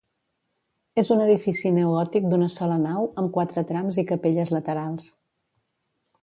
[1.01, 5.13] És un edifici neogòtic d'una sola nau amb quatre trams i capelles laterals.